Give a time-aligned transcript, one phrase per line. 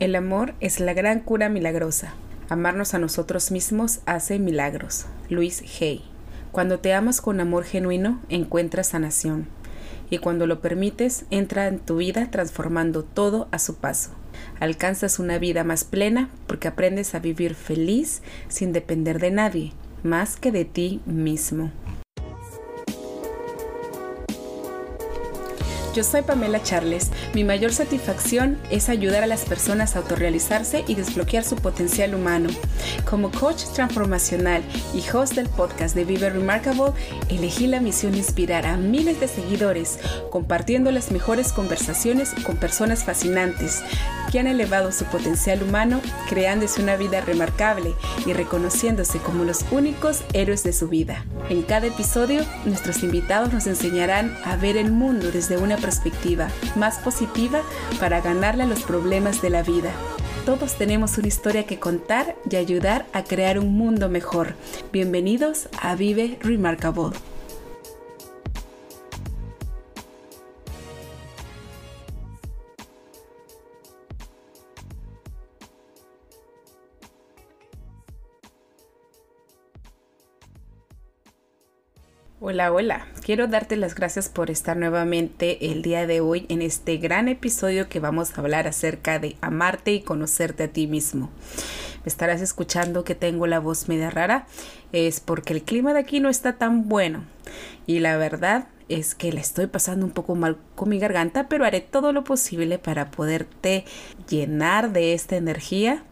[0.00, 2.14] El amor es la gran cura milagrosa.
[2.48, 5.06] Amarnos a nosotros mismos hace milagros.
[5.28, 6.04] Luis Hay.
[6.52, 9.48] Cuando te amas con amor genuino, encuentras sanación.
[10.08, 14.10] Y cuando lo permites, entra en tu vida transformando todo a su paso.
[14.60, 19.72] Alcanzas una vida más plena porque aprendes a vivir feliz sin depender de nadie
[20.04, 21.72] más que de ti mismo.
[25.94, 27.10] Yo soy Pamela Charles.
[27.34, 32.50] Mi mayor satisfacción es ayudar a las personas a autorrealizarse y desbloquear su potencial humano.
[33.08, 34.62] Como coach transformacional
[34.94, 36.92] y host del podcast de Vive Remarkable,
[37.28, 39.98] elegí la misión de inspirar a miles de seguidores
[40.30, 43.82] compartiendo las mejores conversaciones con personas fascinantes
[44.30, 47.94] que han elevado su potencial humano, creándose una vida remarcable
[48.26, 51.24] y reconociéndose como los únicos héroes de su vida.
[51.48, 56.98] En cada episodio, nuestros invitados nos enseñarán a ver el mundo desde una perspectiva más
[56.98, 57.62] positiva
[57.98, 59.92] para ganarle a los problemas de la vida.
[60.44, 64.54] Todos tenemos una historia que contar y ayudar a crear un mundo mejor.
[64.92, 67.10] Bienvenidos a Vive Remarkable.
[82.50, 83.06] Hola, hola.
[83.22, 87.90] Quiero darte las gracias por estar nuevamente el día de hoy en este gran episodio
[87.90, 91.28] que vamos a hablar acerca de amarte y conocerte a ti mismo.
[92.04, 94.46] Me estarás escuchando que tengo la voz media rara.
[94.92, 97.24] Es porque el clima de aquí no está tan bueno.
[97.86, 101.66] Y la verdad es que la estoy pasando un poco mal con mi garganta, pero
[101.66, 103.84] haré todo lo posible para poderte
[104.26, 106.02] llenar de esta energía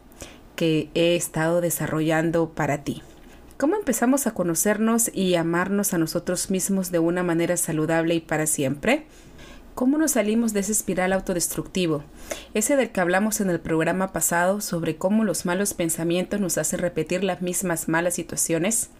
[0.54, 3.00] que he estado desarrollando para ti.
[3.58, 8.46] ¿Cómo empezamos a conocernos y amarnos a nosotros mismos de una manera saludable y para
[8.46, 9.06] siempre?
[9.74, 12.04] ¿Cómo nos salimos de ese espiral autodestructivo?
[12.52, 16.80] Ese del que hablamos en el programa pasado sobre cómo los malos pensamientos nos hacen
[16.80, 18.90] repetir las mismas malas situaciones.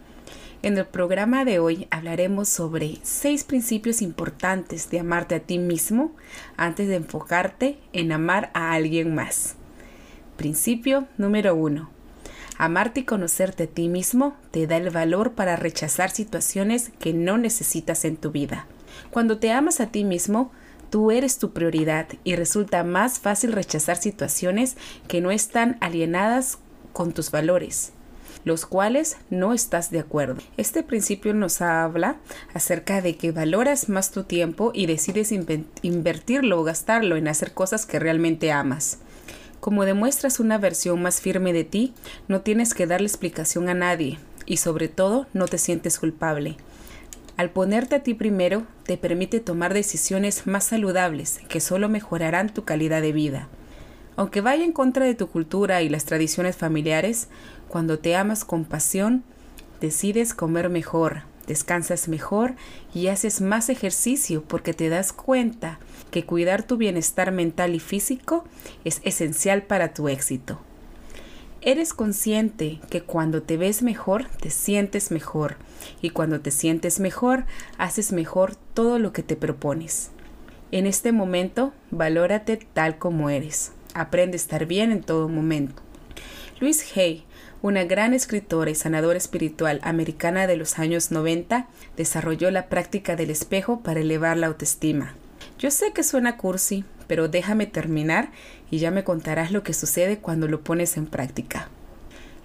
[0.63, 6.17] En el programa de hoy hablaremos sobre seis principios importantes de amarte a ti mismo
[6.57, 9.57] antes de enfocarte en amar a alguien más.
[10.39, 11.96] Principio número uno.
[12.59, 17.37] Amarte y conocerte a ti mismo te da el valor para rechazar situaciones que no
[17.39, 18.67] necesitas en tu vida.
[19.11, 20.51] Cuando te amas a ti mismo,
[20.91, 24.77] tú eres tu prioridad y resulta más fácil rechazar situaciones
[25.09, 26.59] que no están alienadas
[26.93, 27.93] con tus valores
[28.47, 30.41] los cuales no estás de acuerdo.
[30.57, 32.17] Este principio nos habla
[32.55, 37.87] acerca de que valoras más tu tiempo y decides invertirlo o gastarlo en hacer cosas
[37.87, 39.01] que realmente amas.
[39.67, 41.93] Como demuestras una versión más firme de ti,
[42.29, 46.57] no tienes que darle explicación a nadie y sobre todo no te sientes culpable.
[47.37, 52.63] Al ponerte a ti primero, te permite tomar decisiones más saludables que solo mejorarán tu
[52.63, 53.49] calidad de vida.
[54.15, 57.27] Aunque vaya en contra de tu cultura y las tradiciones familiares,
[57.67, 59.25] cuando te amas con pasión,
[59.81, 62.55] decides comer mejor, descansas mejor
[62.95, 65.81] y haces más ejercicio porque te das cuenta
[66.17, 68.47] que cuidar tu bienestar mental y físico
[68.87, 70.59] es esencial para tu éxito.
[71.61, 75.57] Eres consciente que cuando te ves mejor, te sientes mejor
[76.01, 77.45] y cuando te sientes mejor,
[77.77, 80.11] haces mejor todo lo que te propones.
[80.73, 83.73] En este momento, valórate tal como eres.
[83.93, 85.83] Aprende a estar bien en todo momento.
[86.61, 87.27] Luis Hay
[87.61, 93.29] una gran escritora y sanadora espiritual americana de los años 90, desarrolló la práctica del
[93.29, 95.15] espejo para elevar la autoestima.
[95.59, 98.31] Yo sé que suena cursi, pero déjame terminar
[98.71, 101.69] y ya me contarás lo que sucede cuando lo pones en práctica.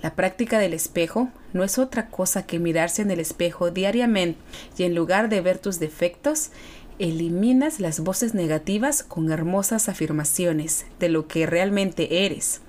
[0.01, 4.39] La práctica del espejo no es otra cosa que mirarse en el espejo diariamente
[4.77, 6.49] y en lugar de ver tus defectos,
[6.97, 12.61] eliminas las voces negativas con hermosas afirmaciones de lo que realmente eres,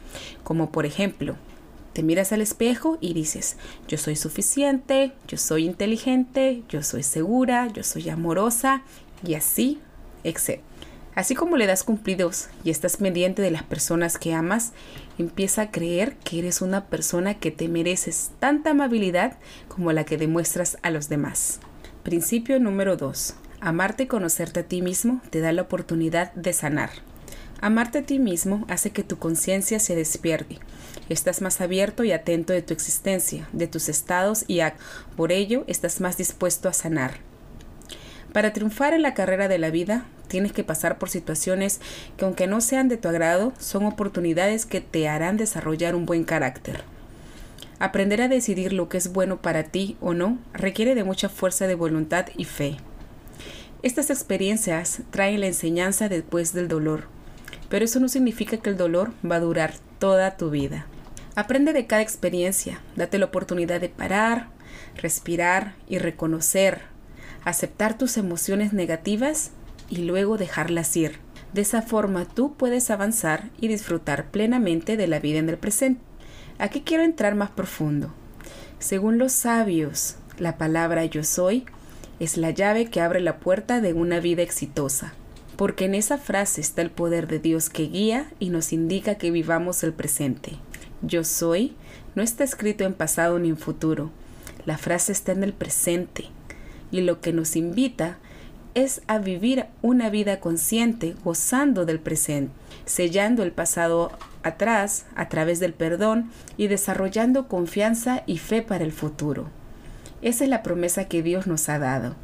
[0.42, 1.36] como por ejemplo,
[1.92, 3.56] te miras al espejo y dices,
[3.88, 8.82] yo soy suficiente, yo soy inteligente, yo soy segura, yo soy amorosa
[9.26, 9.78] y así,
[11.14, 14.72] Así como le das cumplidos y estás pendiente de las personas que amas,
[15.18, 19.36] empieza a creer que eres una persona que te mereces tanta amabilidad
[19.68, 21.60] como la que demuestras a los demás.
[22.02, 23.34] Principio número 2.
[23.60, 26.90] Amarte y conocerte a ti mismo te da la oportunidad de sanar.
[27.60, 30.58] Amarte a ti mismo hace que tu conciencia se despierte.
[31.08, 34.60] Estás más abierto y atento de tu existencia, de tus estados y
[35.14, 37.31] por ello estás más dispuesto a sanar.
[38.32, 41.80] Para triunfar en la carrera de la vida, tienes que pasar por situaciones
[42.16, 46.24] que aunque no sean de tu agrado, son oportunidades que te harán desarrollar un buen
[46.24, 46.82] carácter.
[47.78, 51.66] Aprender a decidir lo que es bueno para ti o no requiere de mucha fuerza
[51.66, 52.76] de voluntad y fe.
[53.82, 57.08] Estas experiencias traen la enseñanza después del dolor,
[57.68, 60.86] pero eso no significa que el dolor va a durar toda tu vida.
[61.34, 64.48] Aprende de cada experiencia, date la oportunidad de parar,
[64.96, 66.91] respirar y reconocer,
[67.44, 69.50] aceptar tus emociones negativas
[69.88, 71.18] y luego dejarlas ir.
[71.52, 76.00] De esa forma tú puedes avanzar y disfrutar plenamente de la vida en el presente.
[76.58, 78.12] Aquí quiero entrar más profundo.
[78.78, 81.64] Según los sabios, la palabra yo soy
[82.20, 85.14] es la llave que abre la puerta de una vida exitosa
[85.56, 89.30] porque en esa frase está el poder de Dios que guía y nos indica que
[89.30, 90.56] vivamos el presente.
[91.02, 91.76] Yo soy
[92.14, 94.10] no está escrito en pasado ni en futuro,
[94.66, 96.30] la frase está en el presente
[96.92, 98.18] y lo que nos invita
[98.74, 102.54] es a vivir una vida consciente, gozando del presente,
[102.84, 104.12] sellando el pasado
[104.42, 109.48] atrás a través del perdón y desarrollando confianza y fe para el futuro.
[110.22, 112.14] Esa es la promesa que Dios nos ha dado,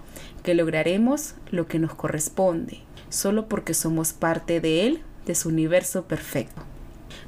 [0.42, 6.04] que lograremos lo que nos corresponde, solo porque somos parte de Él, de su universo
[6.04, 6.62] perfecto.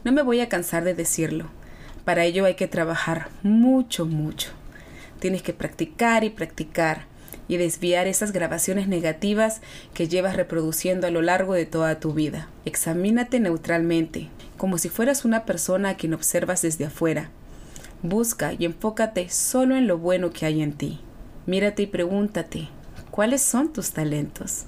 [0.04, 1.46] No me voy a cansar de decirlo.
[2.04, 4.50] Para ello hay que trabajar mucho, mucho.
[5.18, 7.09] Tienes que practicar y practicar
[7.50, 9.60] y desviar esas grabaciones negativas
[9.92, 12.48] que llevas reproduciendo a lo largo de toda tu vida.
[12.64, 17.30] Examínate neutralmente, como si fueras una persona a quien observas desde afuera.
[18.04, 21.00] Busca y enfócate solo en lo bueno que hay en ti.
[21.46, 22.68] Mírate y pregúntate,
[23.10, 24.66] ¿cuáles son tus talentos?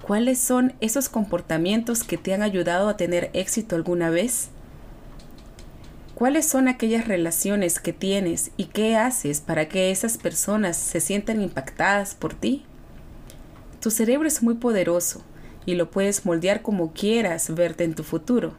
[0.00, 4.48] ¿Cuáles son esos comportamientos que te han ayudado a tener éxito alguna vez?
[6.18, 11.40] ¿Cuáles son aquellas relaciones que tienes y qué haces para que esas personas se sientan
[11.40, 12.64] impactadas por ti?
[13.80, 15.22] Tu cerebro es muy poderoso
[15.64, 18.54] y lo puedes moldear como quieras verte en tu futuro.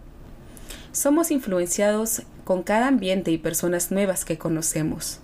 [0.93, 5.19] Somos influenciados con cada ambiente y personas nuevas que conocemos.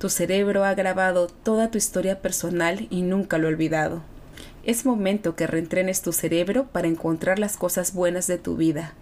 [0.00, 4.02] Tu cerebro ha grabado toda tu historia personal y nunca lo ha olvidado.
[4.64, 8.94] Es momento que reentrenes tu cerebro para encontrar las cosas buenas de tu vida.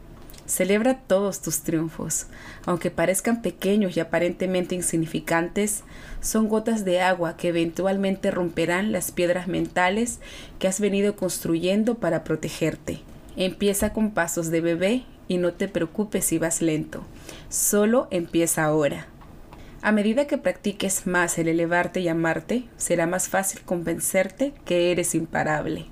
[0.50, 2.26] Celebra todos tus triunfos.
[2.67, 5.85] Aunque parezcan pequeños y aparentemente insignificantes,
[6.20, 10.19] son gotas de agua que eventualmente romperán las piedras mentales
[10.58, 12.99] que has venido construyendo para protegerte.
[13.37, 17.05] Empieza con pasos de bebé y no te preocupes si vas lento.
[17.49, 19.06] Solo empieza ahora.
[19.82, 25.14] A medida que practiques más el elevarte y amarte, será más fácil convencerte que eres
[25.14, 25.87] imparable.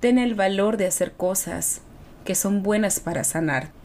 [0.00, 1.82] Ten el valor de hacer cosas
[2.24, 3.75] que son buenas para sanar.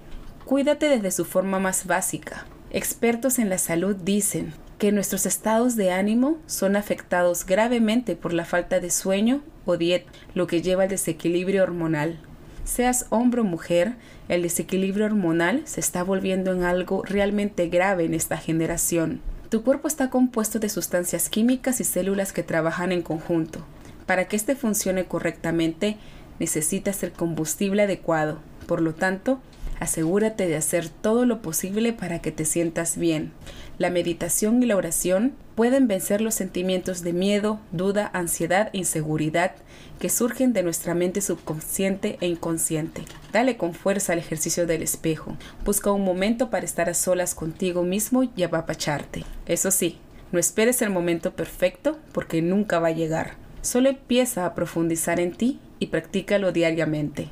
[0.51, 2.45] Cuídate desde su forma más básica.
[2.71, 8.43] Expertos en la salud dicen que nuestros estados de ánimo son afectados gravemente por la
[8.43, 12.19] falta de sueño o dieta, lo que lleva al desequilibrio hormonal.
[12.65, 13.93] Seas hombre o mujer,
[14.27, 19.21] el desequilibrio hormonal se está volviendo en algo realmente grave en esta generación.
[19.47, 23.65] Tu cuerpo está compuesto de sustancias químicas y células que trabajan en conjunto.
[24.05, 25.95] Para que éste funcione correctamente,
[26.39, 28.39] necesitas el combustible adecuado.
[28.67, 29.39] Por lo tanto,
[29.81, 33.33] asegúrate de hacer todo lo posible para que te sientas bien.
[33.79, 39.53] La meditación y la oración pueden vencer los sentimientos de miedo, duda, ansiedad e inseguridad
[39.99, 43.01] que surgen de nuestra mente subconsciente e inconsciente.
[43.33, 45.35] Dale con fuerza al ejercicio del espejo.
[45.65, 49.25] Busca un momento para estar a solas contigo mismo y apapacharte.
[49.47, 49.97] Eso sí,
[50.31, 53.33] no esperes el momento perfecto porque nunca va a llegar.
[53.63, 57.29] Solo empieza a profundizar en ti y practícalo diariamente.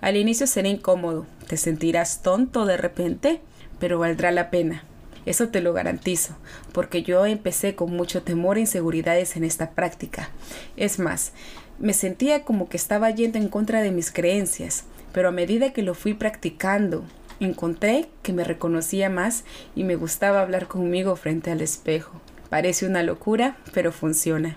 [0.00, 3.40] Al inicio será incómodo, te sentirás tonto de repente,
[3.78, 4.84] pero valdrá la pena.
[5.26, 6.36] Eso te lo garantizo,
[6.72, 10.30] porque yo empecé con mucho temor e inseguridades en esta práctica.
[10.76, 11.32] Es más,
[11.78, 15.82] me sentía como que estaba yendo en contra de mis creencias, pero a medida que
[15.82, 17.04] lo fui practicando,
[17.40, 22.20] encontré que me reconocía más y me gustaba hablar conmigo frente al espejo.
[22.50, 24.56] Parece una locura, pero funciona.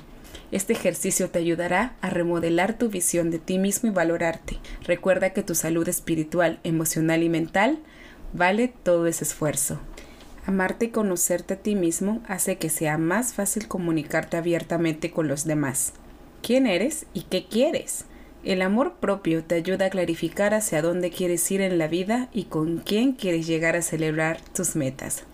[0.52, 4.58] Este ejercicio te ayudará a remodelar tu visión de ti mismo y valorarte.
[4.84, 7.80] Recuerda que tu salud espiritual, emocional y mental
[8.34, 9.80] vale todo ese esfuerzo.
[10.46, 15.46] Amarte y conocerte a ti mismo hace que sea más fácil comunicarte abiertamente con los
[15.46, 15.94] demás.
[16.42, 18.06] ¿Quién eres y qué quieres?
[18.44, 22.46] El amor propio te ayuda a clarificar hacia dónde quieres ir en la vida y
[22.46, 25.26] con quién quieres llegar a celebrar tus metas.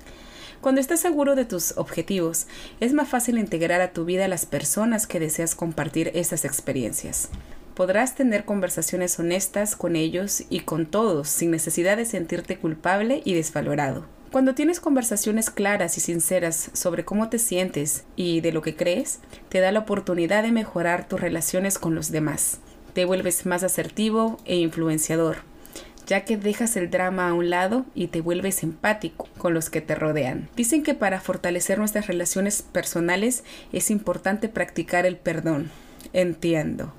[0.61, 2.47] Cuando estás seguro de tus objetivos,
[2.79, 7.29] es más fácil integrar a tu vida a las personas que deseas compartir estas experiencias.
[7.75, 13.35] Podrás tener conversaciones honestas con ellos y con todos sin necesidad de sentirte culpable y
[13.35, 14.05] desvalorado.
[14.31, 19.19] Cuando tienes conversaciones claras y sinceras sobre cómo te sientes y de lo que crees,
[19.49, 22.57] te da la oportunidad de mejorar tus relaciones con los demás.
[22.93, 25.37] Te vuelves más asertivo e influenciador,
[26.07, 29.81] ya que dejas el drama a un lado y te vuelves empático con los que
[29.81, 30.49] te rodean.
[30.55, 35.69] Dicen que para fortalecer nuestras relaciones personales es importante practicar el perdón.
[36.13, 36.93] Entiendo.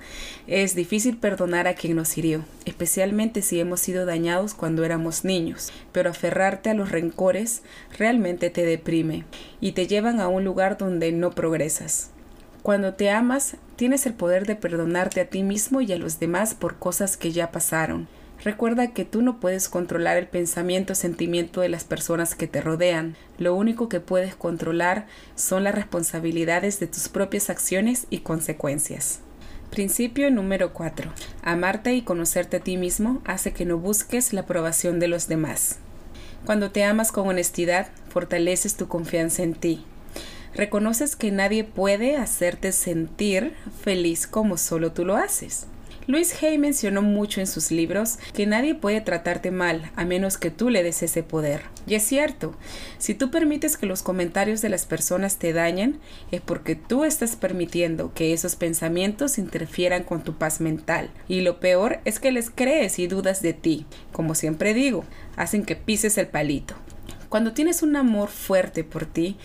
[0.47, 5.73] Es difícil perdonar a quien nos hirió, especialmente si hemos sido dañados cuando éramos niños,
[5.93, 7.63] pero aferrarte a los rencores
[7.97, 9.25] realmente te deprime
[9.61, 12.11] y te llevan a un lugar donde no progresas.
[12.63, 16.55] Cuando te amas, tienes el poder de perdonarte a ti mismo y a los demás
[16.55, 18.09] por cosas que ya pasaron.
[18.45, 22.61] Recuerda que tú no puedes controlar el pensamiento o sentimiento de las personas que te
[22.61, 23.17] rodean.
[23.37, 29.21] Lo único que puedes controlar son las responsabilidades de tus propias acciones y consecuencias.
[29.71, 31.13] Principio número 4.
[31.43, 35.79] Amarte y conocerte a ti mismo hace que no busques la aprobación de los demás.
[36.47, 39.85] Cuando te amas con honestidad, fortaleces tu confianza en ti.
[40.55, 45.67] Reconoces que nadie puede hacerte sentir feliz como solo tú lo haces.
[46.09, 50.51] Luis Hay mencionó mucho en sus libros que nadie puede tratarte mal a menos que
[50.51, 51.65] tú le des ese poder.
[51.87, 52.55] Y es cierto,
[52.97, 56.01] si tú permites que los comentarios de las personas te dañen,
[56.31, 61.11] es porque tú estás permitiendo que esos pensamientos interfieran con tu paz mental.
[61.29, 63.85] Y lo peor es que les crees y dudas de ti.
[64.11, 65.05] Como siempre digo,
[65.37, 66.75] hacen que pises el palito.
[67.29, 69.37] Cuando tienes un amor fuerte por ti,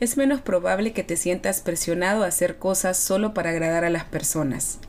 [0.00, 4.04] es menos probable que te sientas presionado a hacer cosas solo para agradar a las
[4.04, 4.80] personas.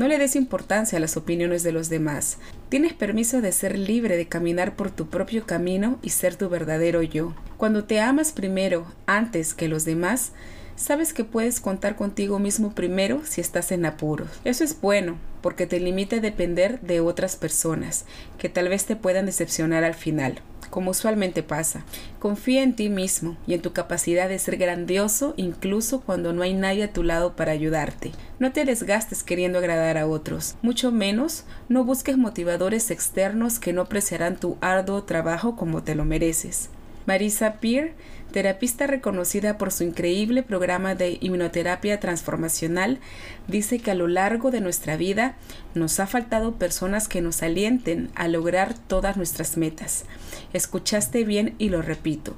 [0.00, 2.38] No le des importancia a las opiniones de los demás.
[2.70, 7.02] Tienes permiso de ser libre de caminar por tu propio camino y ser tu verdadero
[7.02, 7.34] yo.
[7.58, 10.32] Cuando te amas primero antes que los demás,
[10.74, 14.30] sabes que puedes contar contigo mismo primero si estás en apuros.
[14.46, 18.06] Eso es bueno, porque te limita a depender de otras personas,
[18.38, 21.84] que tal vez te puedan decepcionar al final como usualmente pasa.
[22.18, 26.54] Confía en ti mismo y en tu capacidad de ser grandioso incluso cuando no hay
[26.54, 28.12] nadie a tu lado para ayudarte.
[28.38, 33.82] No te desgastes queriendo agradar a otros, mucho menos no busques motivadores externos que no
[33.82, 36.68] apreciarán tu arduo trabajo como te lo mereces.
[37.06, 37.94] Marisa Peer
[38.30, 42.98] terapista reconocida por su increíble programa de inmunoterapia transformacional,
[43.48, 45.36] dice que a lo largo de nuestra vida
[45.74, 50.04] nos ha faltado personas que nos alienten a lograr todas nuestras metas.
[50.52, 52.36] Escuchaste bien y lo repito,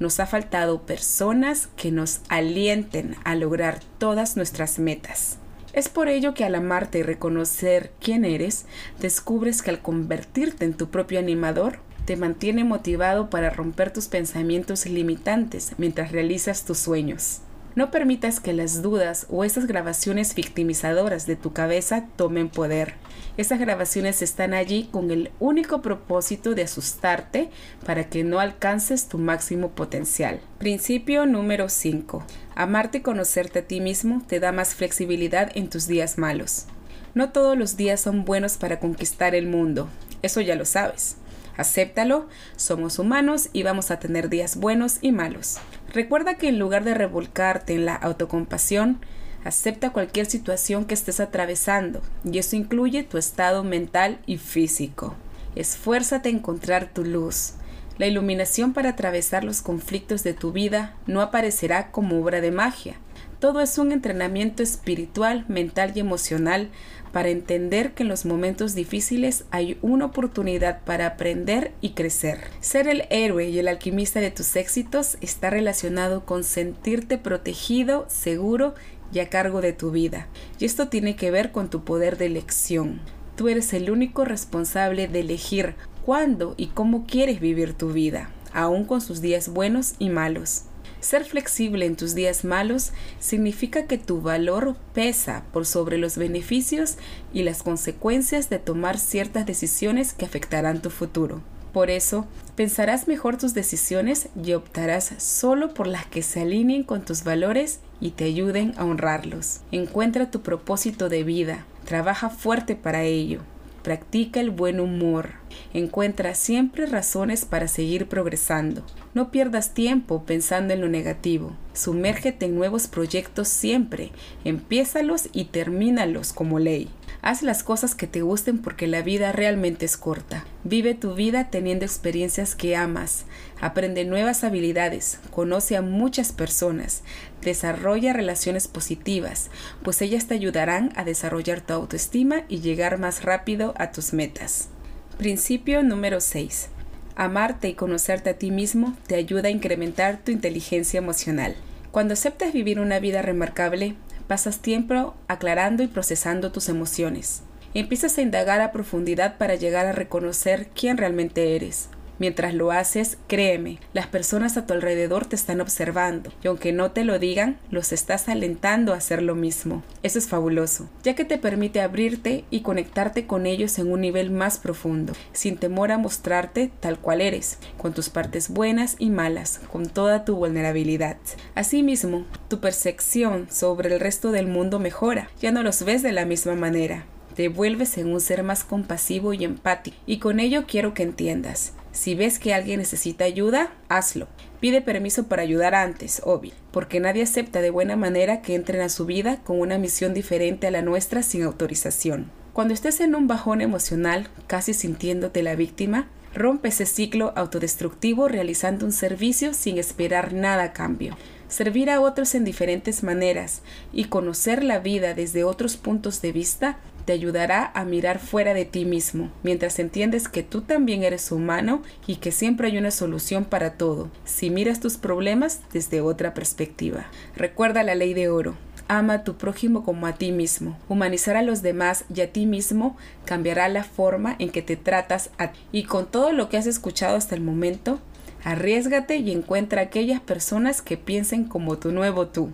[0.00, 5.38] nos ha faltado personas que nos alienten a lograr todas nuestras metas.
[5.72, 8.64] Es por ello que al amarte y reconocer quién eres,
[9.00, 14.86] descubres que al convertirte en tu propio animador, te mantiene motivado para romper tus pensamientos
[14.86, 17.40] limitantes mientras realizas tus sueños.
[17.76, 22.94] No permitas que las dudas o esas grabaciones victimizadoras de tu cabeza tomen poder.
[23.36, 27.50] Esas grabaciones están allí con el único propósito de asustarte
[27.84, 30.38] para que no alcances tu máximo potencial.
[30.58, 32.24] Principio número 5.
[32.54, 36.66] Amarte y conocerte a ti mismo te da más flexibilidad en tus días malos.
[37.14, 39.88] No todos los días son buenos para conquistar el mundo,
[40.22, 41.16] eso ya lo sabes.
[41.56, 45.58] Acéptalo, somos humanos y vamos a tener días buenos y malos.
[45.92, 49.00] Recuerda que en lugar de revolcarte en la autocompasión,
[49.44, 55.14] acepta cualquier situación que estés atravesando y eso incluye tu estado mental y físico.
[55.54, 57.54] Esfuérzate a encontrar tu luz.
[57.98, 62.96] La iluminación para atravesar los conflictos de tu vida no aparecerá como obra de magia.
[63.38, 66.70] Todo es un entrenamiento espiritual, mental y emocional
[67.14, 72.40] para entender que en los momentos difíciles hay una oportunidad para aprender y crecer.
[72.58, 78.74] Ser el héroe y el alquimista de tus éxitos está relacionado con sentirte protegido, seguro
[79.12, 80.26] y a cargo de tu vida.
[80.58, 83.00] Y esto tiene que ver con tu poder de elección.
[83.36, 88.86] Tú eres el único responsable de elegir cuándo y cómo quieres vivir tu vida, aun
[88.86, 90.64] con sus días buenos y malos.
[91.04, 96.96] Ser flexible en tus días malos significa que tu valor pesa por sobre los beneficios
[97.30, 101.42] y las consecuencias de tomar ciertas decisiones que afectarán tu futuro.
[101.74, 107.04] Por eso, pensarás mejor tus decisiones y optarás solo por las que se alineen con
[107.04, 109.60] tus valores y te ayuden a honrarlos.
[109.72, 113.42] Encuentra tu propósito de vida, trabaja fuerte para ello
[113.84, 115.32] Practica el buen humor.
[115.74, 118.82] Encuentra siempre razones para seguir progresando.
[119.12, 121.54] No pierdas tiempo pensando en lo negativo.
[121.74, 124.10] Sumérgete en nuevos proyectos siempre.
[124.42, 126.88] Empiézalos y termínalos como ley.
[127.26, 130.44] Haz las cosas que te gusten porque la vida realmente es corta.
[130.62, 133.24] Vive tu vida teniendo experiencias que amas.
[133.62, 135.20] Aprende nuevas habilidades.
[135.30, 137.02] Conoce a muchas personas.
[137.40, 139.48] Desarrolla relaciones positivas,
[139.82, 144.68] pues ellas te ayudarán a desarrollar tu autoestima y llegar más rápido a tus metas.
[145.16, 146.68] Principio número 6.
[147.16, 151.56] Amarte y conocerte a ti mismo te ayuda a incrementar tu inteligencia emocional.
[151.90, 153.94] Cuando aceptas vivir una vida remarcable,
[154.26, 157.42] pasas tiempo aclarando y procesando tus emociones.
[157.74, 161.88] Empiezas a indagar a profundidad para llegar a reconocer quién realmente eres.
[162.18, 166.92] Mientras lo haces, créeme, las personas a tu alrededor te están observando y aunque no
[166.92, 169.82] te lo digan, los estás alentando a hacer lo mismo.
[170.02, 174.30] Eso es fabuloso, ya que te permite abrirte y conectarte con ellos en un nivel
[174.30, 179.60] más profundo, sin temor a mostrarte tal cual eres, con tus partes buenas y malas,
[179.72, 181.16] con toda tu vulnerabilidad.
[181.54, 186.24] Asimismo, tu percepción sobre el resto del mundo mejora, ya no los ves de la
[186.24, 187.06] misma manera.
[187.34, 191.72] Te vuelves en un ser más compasivo y empático, y con ello quiero que entiendas.
[191.94, 194.26] Si ves que alguien necesita ayuda, hazlo.
[194.58, 198.88] Pide permiso para ayudar antes, obvio, porque nadie acepta de buena manera que entren a
[198.88, 202.32] su vida con una misión diferente a la nuestra sin autorización.
[202.52, 208.84] Cuando estés en un bajón emocional, casi sintiéndote la víctima, rompe ese ciclo autodestructivo realizando
[208.86, 211.16] un servicio sin esperar nada a cambio.
[211.46, 216.78] Servir a otros en diferentes maneras y conocer la vida desde otros puntos de vista
[217.04, 221.82] te ayudará a mirar fuera de ti mismo, mientras entiendes que tú también eres humano
[222.06, 227.06] y que siempre hay una solución para todo, si miras tus problemas desde otra perspectiva.
[227.36, 228.56] Recuerda la ley de oro.
[228.86, 230.78] Ama a tu prójimo como a ti mismo.
[230.88, 235.30] Humanizar a los demás y a ti mismo cambiará la forma en que te tratas
[235.38, 235.60] a ti.
[235.72, 237.98] Y con todo lo que has escuchado hasta el momento,
[238.44, 242.52] arriesgate y encuentra aquellas personas que piensen como tu nuevo tú.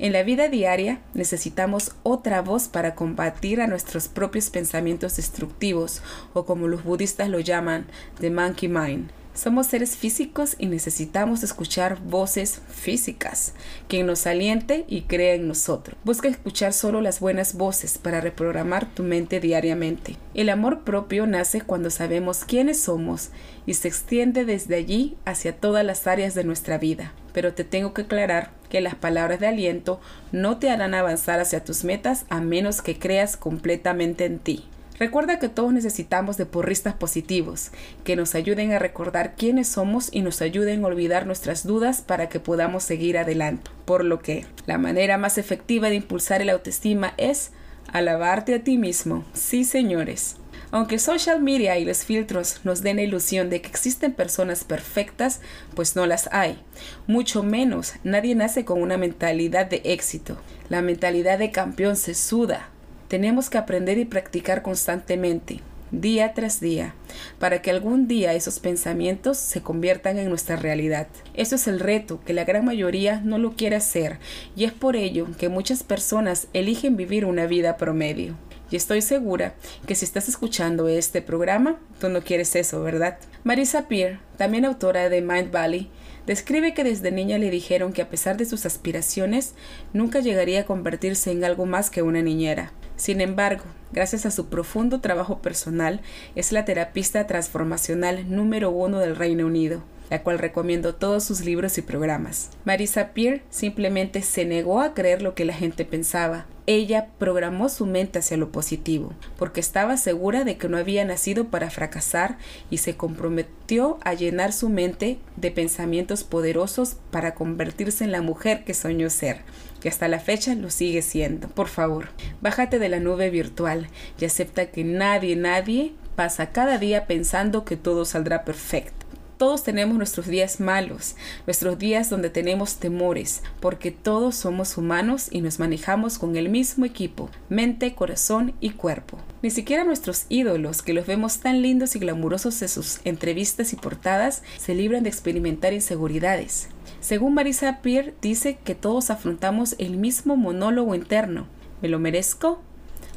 [0.00, 6.02] En la vida diaria necesitamos otra voz para combatir a nuestros propios pensamientos destructivos
[6.34, 7.86] o como los budistas lo llaman,
[8.20, 9.10] the monkey mind.
[9.34, 13.54] Somos seres físicos y necesitamos escuchar voces físicas,
[13.86, 15.96] quien nos aliente y crea en nosotros.
[16.04, 20.16] Busca escuchar solo las buenas voces para reprogramar tu mente diariamente.
[20.34, 23.30] El amor propio nace cuando sabemos quiénes somos
[23.64, 27.12] y se extiende desde allí hacia todas las áreas de nuestra vida.
[27.38, 30.00] Pero te tengo que aclarar que las palabras de aliento
[30.32, 34.64] no te harán avanzar hacia tus metas a menos que creas completamente en ti.
[34.98, 37.70] Recuerda que todos necesitamos de porristas positivos,
[38.02, 42.28] que nos ayuden a recordar quiénes somos y nos ayuden a olvidar nuestras dudas para
[42.28, 43.70] que podamos seguir adelante.
[43.84, 47.52] Por lo que, la manera más efectiva de impulsar el autoestima es
[47.92, 49.24] alabarte a ti mismo.
[49.32, 50.34] Sí, señores.
[50.70, 55.40] Aunque social media y los filtros nos den la ilusión de que existen personas perfectas,
[55.74, 56.58] pues no las hay.
[57.06, 60.36] Mucho menos, nadie nace con una mentalidad de éxito.
[60.68, 62.68] La mentalidad de campeón se suda,
[63.08, 66.94] tenemos que aprender y practicar constantemente, día tras día,
[67.38, 71.08] para que algún día esos pensamientos se conviertan en nuestra realidad.
[71.32, 74.18] Eso es el reto, que la gran mayoría no lo quiere hacer,
[74.54, 78.36] y es por ello que muchas personas eligen vivir una vida promedio.
[78.70, 79.54] Y estoy segura
[79.86, 83.18] que si estás escuchando este programa, tú no quieres eso, ¿verdad?
[83.44, 85.90] Marisa Peer, también autora de Mind Valley,
[86.26, 89.54] describe que desde niña le dijeron que a pesar de sus aspiraciones,
[89.94, 92.72] nunca llegaría a convertirse en algo más que una niñera.
[92.96, 96.02] Sin embargo, gracias a su profundo trabajo personal,
[96.34, 101.78] es la terapista transformacional número uno del Reino Unido, la cual recomiendo todos sus libros
[101.78, 102.50] y programas.
[102.64, 106.46] Marisa Peer simplemente se negó a creer lo que la gente pensaba.
[106.70, 111.46] Ella programó su mente hacia lo positivo, porque estaba segura de que no había nacido
[111.46, 112.36] para fracasar
[112.68, 118.64] y se comprometió a llenar su mente de pensamientos poderosos para convertirse en la mujer
[118.64, 119.38] que soñó ser
[119.80, 121.48] que hasta la fecha lo sigue siendo.
[121.48, 122.08] Por favor,
[122.42, 123.88] bájate de la nube virtual
[124.20, 128.97] y acepta que nadie, nadie pasa cada día pensando que todo saldrá perfecto.
[129.38, 131.14] Todos tenemos nuestros días malos,
[131.46, 136.84] nuestros días donde tenemos temores, porque todos somos humanos y nos manejamos con el mismo
[136.84, 139.20] equipo, mente, corazón y cuerpo.
[139.40, 143.76] Ni siquiera nuestros ídolos, que los vemos tan lindos y glamurosos en sus entrevistas y
[143.76, 146.66] portadas, se libran de experimentar inseguridades.
[147.00, 151.46] Según Marisa Peer, dice que todos afrontamos el mismo monólogo interno.
[151.80, 152.60] ¿Me lo merezco?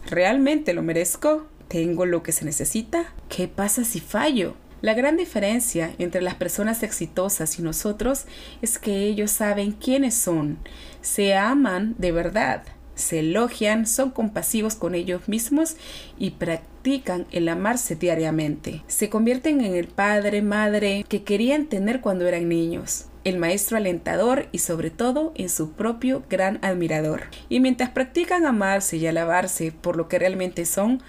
[0.08, 1.48] ¿Realmente lo merezco?
[1.68, 3.12] ¿Tengo lo que se necesita?
[3.28, 4.54] ¿Qué pasa si fallo?
[4.82, 8.26] La gran diferencia entre las personas exitosas y nosotros
[8.64, 10.58] es que ellos saben quiénes son,
[11.02, 12.64] se aman de verdad,
[12.96, 15.76] se elogian, son compasivos con ellos mismos
[16.18, 18.84] y practican el amarse diariamente.
[18.88, 23.06] Se convierten en el padre, madre que querían tener cuando eran niños.
[23.24, 27.26] el maestro alentador y sobre todo en su propio gran admirador.
[27.50, 31.02] Y mientras practican amarse y alabarse por lo que realmente son,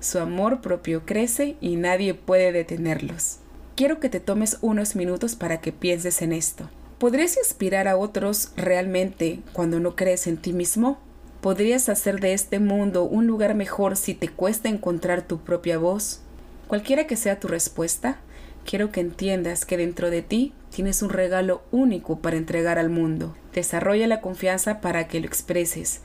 [0.00, 3.38] su amor propio crece y nadie puede detenerlos.
[3.76, 6.68] Quiero que te tomes unos minutos para que pienses en esto.
[6.98, 10.98] ¿Podrías inspirar a otros realmente cuando no crees en ti mismo?
[11.40, 16.20] ¿Podrías hacer de este mundo un lugar mejor si te cuesta encontrar tu propia voz?
[16.66, 18.18] Cualquiera que sea tu respuesta,
[18.66, 23.36] quiero que entiendas que dentro de ti tienes un regalo único para entregar al mundo.
[23.54, 26.00] Desarrolla la confianza para que lo expreses.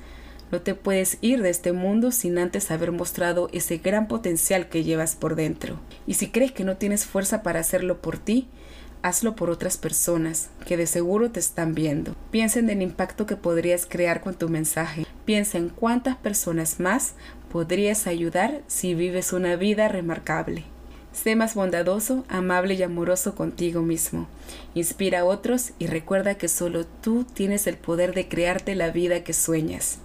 [0.54, 4.84] No te puedes ir de este mundo sin antes haber mostrado ese gran potencial que
[4.84, 5.80] llevas por dentro.
[6.06, 8.48] Y si crees que no tienes fuerza para hacerlo por ti,
[9.02, 12.16] hazlo por otras personas que de seguro te están viendo.
[12.30, 15.08] Piensa en el impacto que podrías crear con tu mensaje.
[15.26, 17.16] Piensa en cuántas personas más
[17.52, 20.66] podrías ayudar si vives una vida remarcable.
[21.14, 24.28] Sé más bondadoso, amable y amoroso contigo mismo.
[24.76, 29.24] Inspira a otros y recuerda que solo tú tienes el poder de crearte la vida
[29.24, 29.98] que sueñas.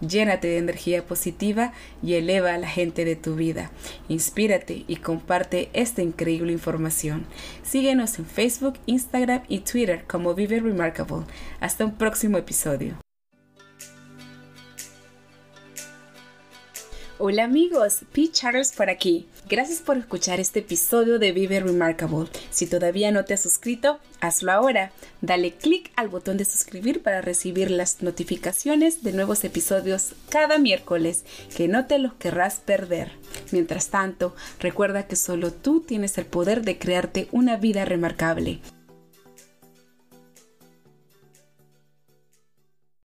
[0.00, 3.70] Llénate de energía positiva y eleva a la gente de tu vida.
[4.08, 7.26] Inspírate y comparte esta increíble información.
[7.62, 11.24] Síguenos en Facebook, Instagram y Twitter como Vive Remarkable.
[11.60, 12.96] Hasta un próximo episodio.
[17.26, 18.30] Hola amigos, P.
[18.30, 19.26] Charles por aquí.
[19.48, 22.28] Gracias por escuchar este episodio de Vive Remarkable.
[22.50, 24.92] Si todavía no te has suscrito, hazlo ahora.
[25.22, 31.24] Dale clic al botón de suscribir para recibir las notificaciones de nuevos episodios cada miércoles,
[31.56, 33.12] que no te los querrás perder.
[33.52, 38.60] Mientras tanto, recuerda que solo tú tienes el poder de crearte una vida remarcable.